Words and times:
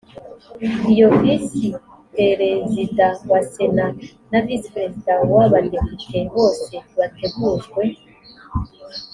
iyo 0.93 1.07
visi 1.19 1.65
perezida 2.17 3.05
wa 3.31 3.39
sena 3.51 3.85
na 4.31 4.39
visi 4.45 4.67
perezida 4.75 5.13
w’ 5.35 5.39
abadepite 5.45 6.17
bose 6.35 6.73
begujwe 7.17 7.83